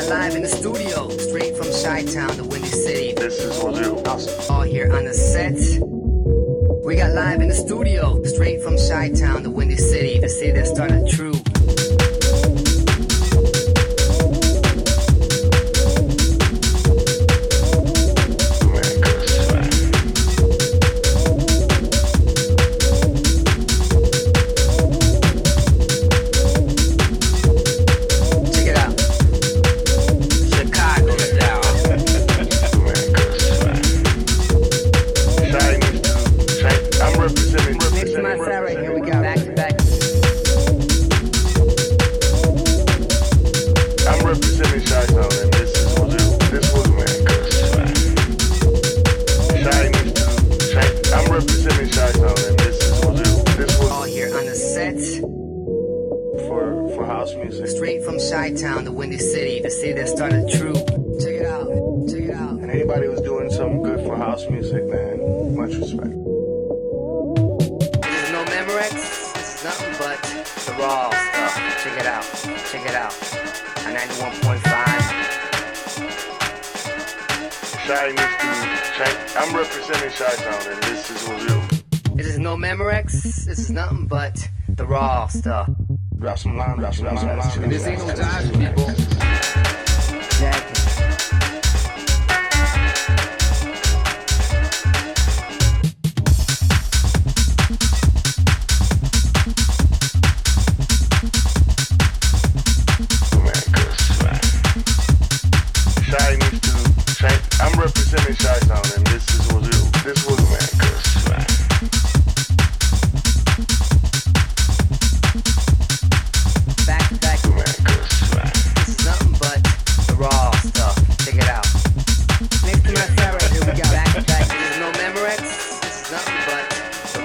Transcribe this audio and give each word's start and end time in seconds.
got 0.00 0.10
live 0.10 0.34
in 0.36 0.42
the 0.42 0.48
studio, 0.48 1.08
straight 1.16 1.56
from 1.56 1.68
Chi 1.68 2.04
Town 2.12 2.28
to 2.36 2.44
Windy 2.44 2.68
City. 2.68 3.14
This 3.14 3.38
is 3.38 3.56
Wazoo. 3.62 4.50
All 4.50 4.60
here 4.60 4.92
on 4.94 5.06
the 5.06 5.14
set. 5.14 5.56
We 6.84 6.96
got 6.96 7.12
live 7.14 7.40
in 7.40 7.48
the 7.48 7.54
studio, 7.54 8.22
straight 8.24 8.60
from 8.60 8.76
Chi 8.76 9.08
Town 9.12 9.42
to 9.44 9.50
Windy 9.50 9.76
City, 9.76 10.18
the 10.18 10.28
city 10.28 10.52
that 10.52 10.66
started 10.66 11.08
true. 11.08 11.45
Lambda, 86.56 86.90
Lambda, 87.02 87.25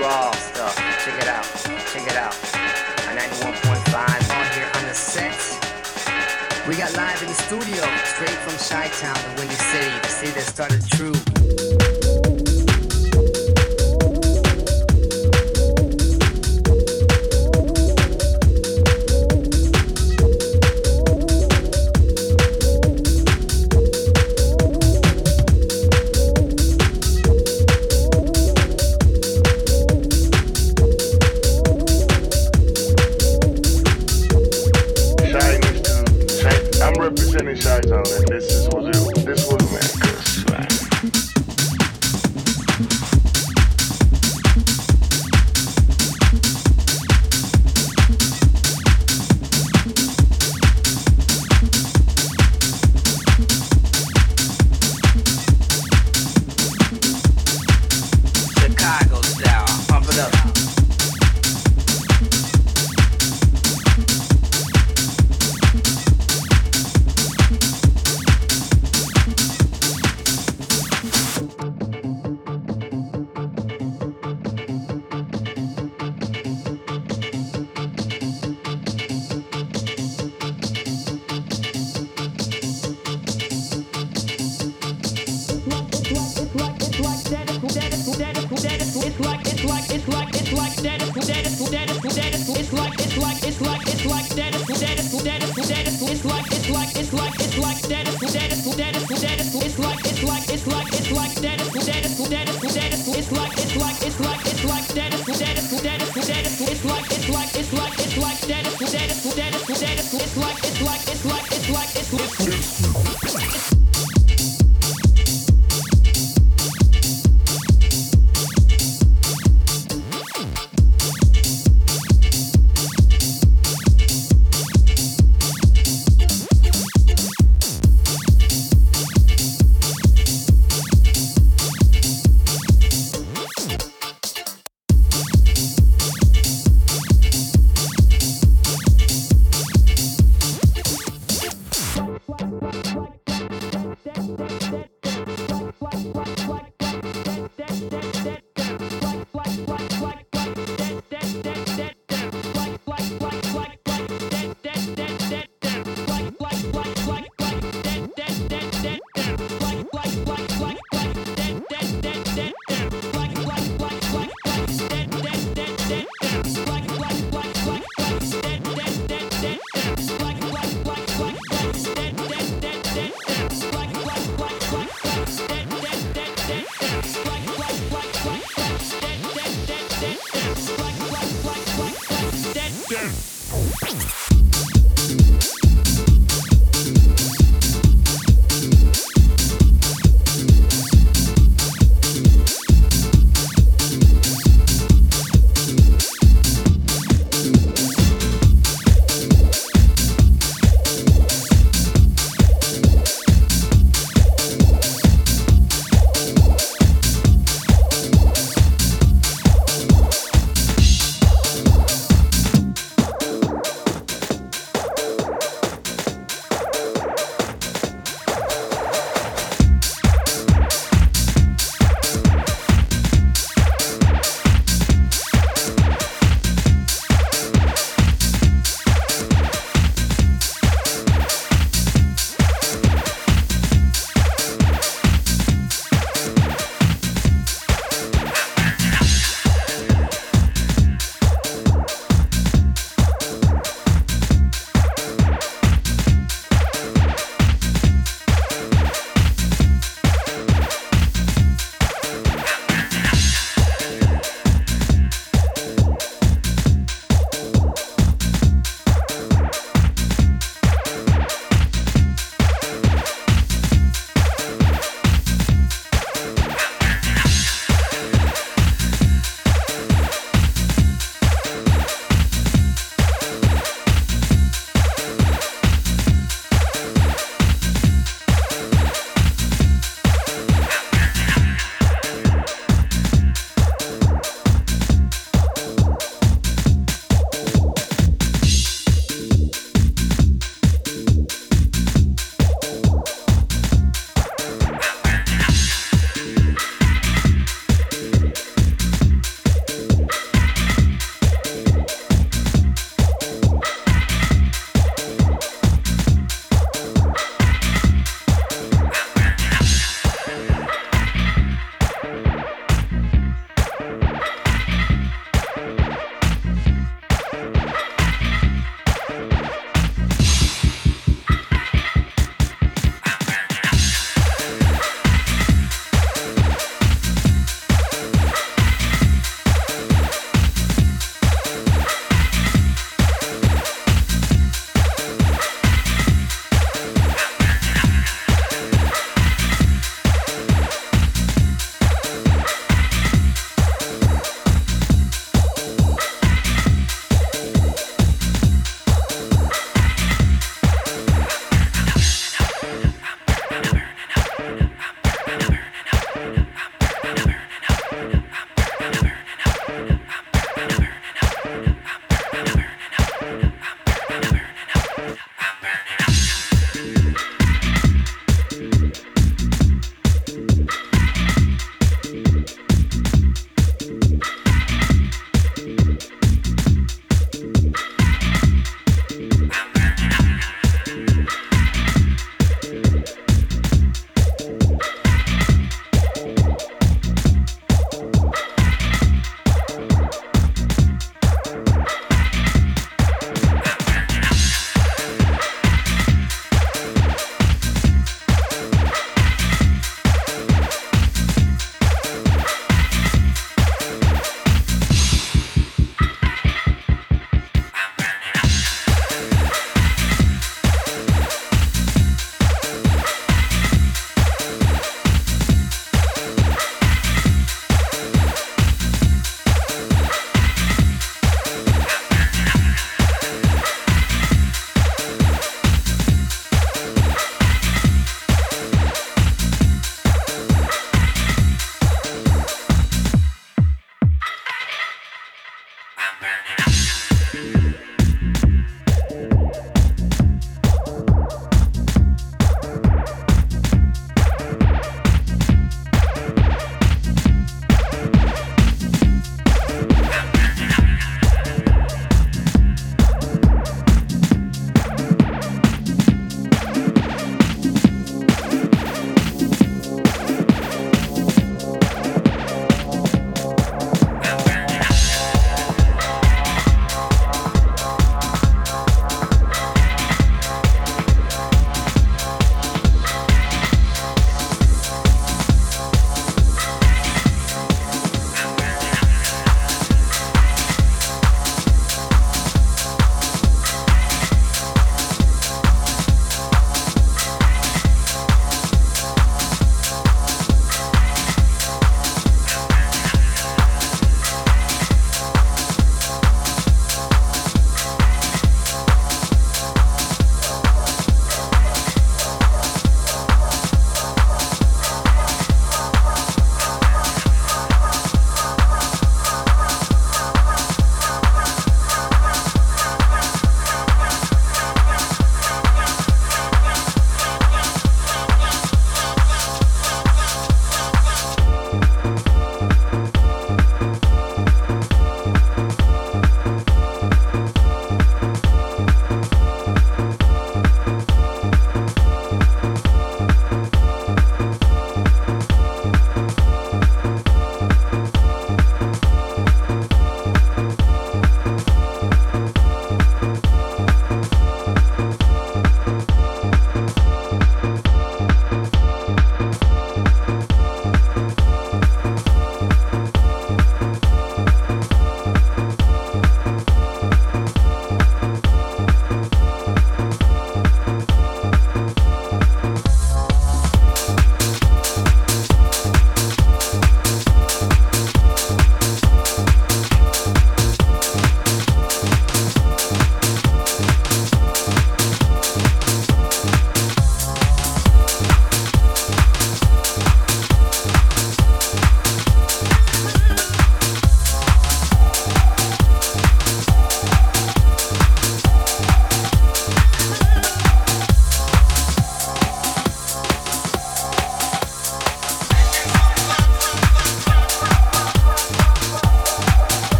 raw 0.00 0.30
stuff. 0.32 0.74
Check 1.04 1.22
it 1.22 1.28
out. 1.28 1.44
Check 1.92 2.06
it 2.08 2.16
out. 2.16 2.34
On 3.08 3.16
91.5 3.16 4.30
on 4.36 4.46
here 4.54 4.70
on 4.74 4.84
the 4.88 4.94
set. 4.94 5.36
We 6.66 6.76
got 6.76 6.94
live 6.96 7.20
in 7.22 7.28
the 7.28 7.34
studio, 7.34 7.82
straight 8.04 8.38
from 8.44 8.56
Chi 8.56 8.88
Town, 9.00 9.16
the 9.16 9.40
Windy 9.40 9.54
City, 9.54 9.98
the 10.02 10.08
city 10.08 10.32
that 10.32 10.44
started 10.44 10.86
true. 10.88 11.89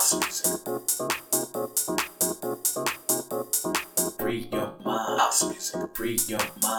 house 0.00 0.14
music. 0.14 0.60
Free 4.18 4.48
your 4.50 4.72
mind, 4.82 5.20
house 5.20 5.44
music. 5.44 5.94
Free 5.94 6.18
your 6.26 6.40
mind. 6.62 6.69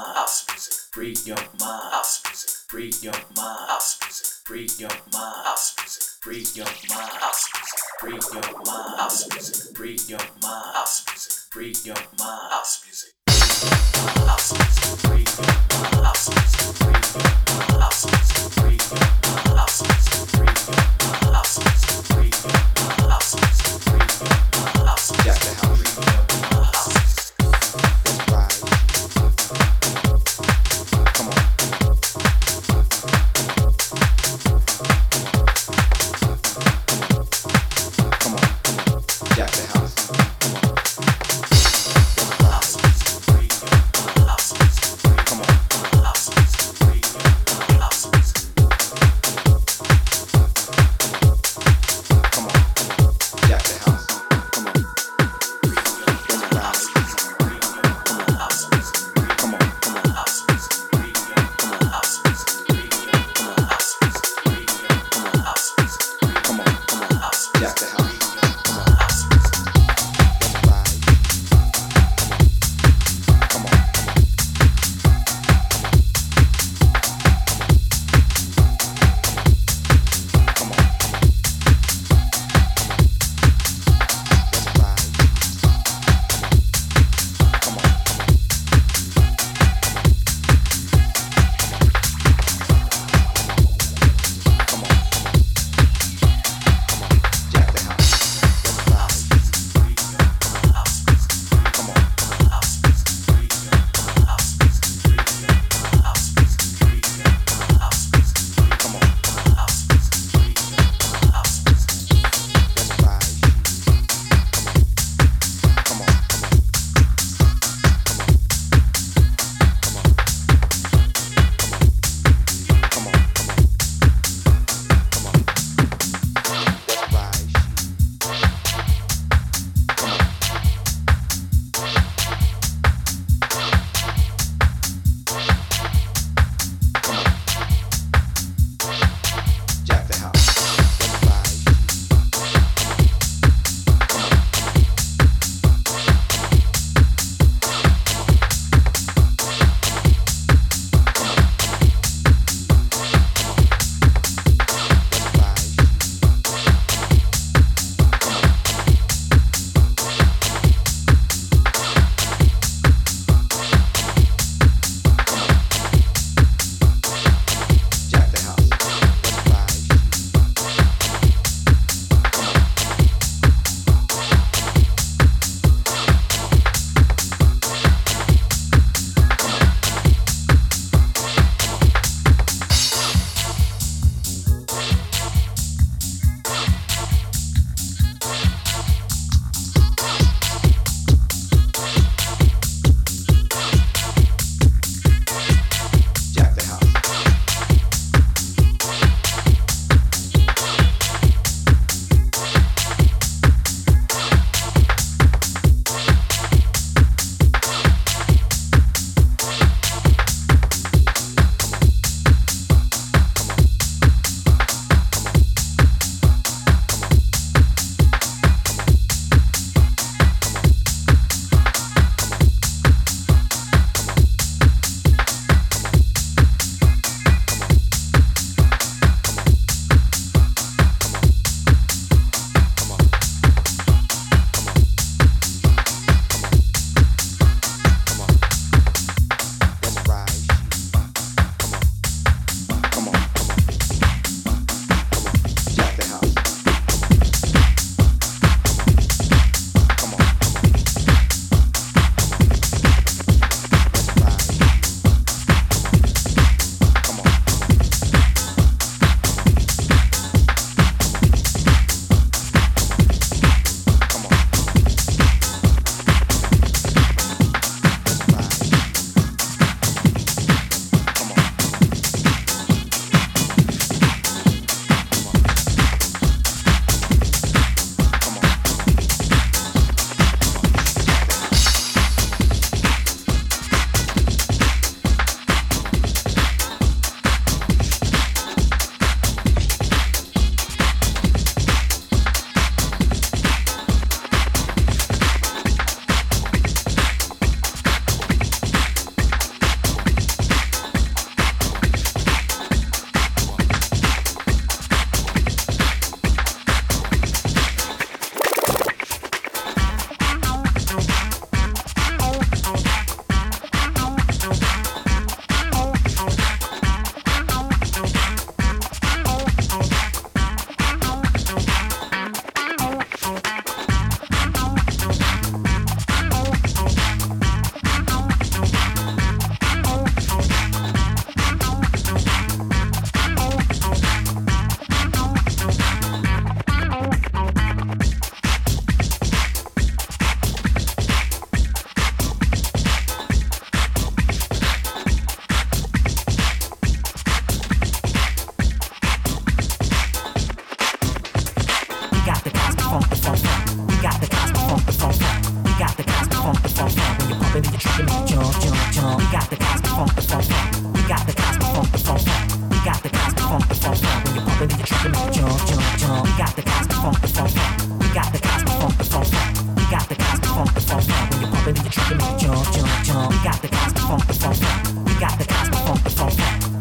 funk, 374.11 374.27
the 374.27 374.33
funk, 374.33 374.55
funk. 374.55 375.05
We 375.07 375.13
got 375.23 375.37
the 375.39 375.45
cosmic 375.45 375.79
funk. 375.87 376.03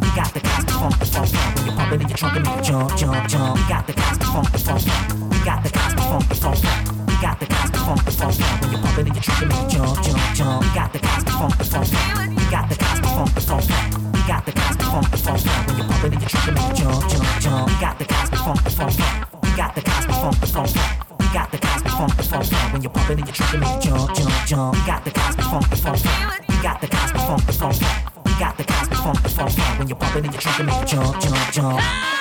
We 0.02 0.10
got 0.18 0.34
the 0.34 0.40
cosmic 0.40 0.74
funk. 0.74 0.98
When 1.54 1.66
you're 1.66 1.76
pumping 1.76 2.00
and 2.00 2.10
you're 2.10 2.18
trumping 2.18 2.44
you 2.44 2.62
jump, 2.62 2.96
jump, 2.98 3.28
jump. 3.28 3.56
We 3.56 3.62
got 3.68 3.86
the 3.86 3.92
cosmic 3.92 4.26
funk. 4.26 4.48
We 5.30 5.38
got 5.44 5.62
the 5.62 5.70
cosmic 5.70 6.04
funk. 6.10 6.26
We 7.06 7.14
got 7.22 7.38
the 7.38 7.46
cosmic 7.46 7.80
funk. 7.86 8.02
When 8.60 8.70
you're 8.72 8.82
pumping 8.82 9.06
and 9.06 9.14
you're 9.14 9.22
trumping 9.22 9.50
you 9.50 9.68
jump, 9.70 10.02
jump, 10.02 10.34
jump. 10.34 10.64
We 10.64 10.74
got 10.74 10.92
the 10.92 10.98
cosmic 10.98 11.34
funk. 11.38 11.54
We 12.36 12.44
got 12.50 12.68
the 12.68 12.76
cosmic 12.76 13.10
funk, 13.14 13.34
the 13.34 13.40
got 14.30 14.46
the 14.46 14.52
cosmic 14.52 14.86
funk. 14.86 15.66
When 15.66 15.76
you're 15.76 15.86
pumping 15.86 16.12
and 16.12 16.22
you're 16.22 16.28
tripping, 16.30 16.56
you 16.56 16.74
jump, 16.74 17.10
jump, 17.10 17.40
jump. 17.42 17.66
We 17.68 17.74
got 17.80 17.98
the 17.98 18.04
cosmic 18.06 18.40
funk. 18.40 18.60
We 19.42 19.50
got 19.56 19.74
the 19.74 19.82
cosmic 19.82 20.16
funk. 20.16 20.74
We 21.18 21.26
got 21.34 21.50
the 21.50 21.58
cosmic 21.58 21.92
funk. 21.92 22.72
When 22.72 22.82
you're 22.82 22.90
pumping 22.90 23.18
and 23.18 23.26
you're 23.26 23.34
tripping, 23.34 23.62
you 23.62 23.80
jump, 23.80 24.14
jump, 24.14 24.46
jump. 24.46 24.74
We 24.74 24.86
got 24.86 25.04
the 25.04 25.10
cosmic 25.10 25.46
funk. 25.46 25.66
We 26.48 26.62
got 26.62 26.80
the 26.80 26.86
cosmic 26.86 27.19
funk, 27.30 27.46
the 27.46 27.52
funk, 27.52 27.74
funk. 27.74 28.38
Got 28.40 28.56
the 28.56 28.64
to 28.64 28.72
funk, 28.72 29.22
the 29.22 29.28
funk, 29.28 29.50
funk. 29.52 29.78
When 29.78 29.88
you 29.88 29.94
pump 29.94 30.16
it 30.16 30.24
in 30.24 30.32
your 30.32 30.40
trunk 30.40 30.58
and 30.58 30.66
make 30.66 30.80
you 30.80 30.86
jump, 30.86 31.20
jump, 31.20 31.52
jump. 31.52 32.19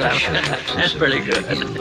That's 0.00 0.94
pretty 0.94 1.20
good. 1.20 1.79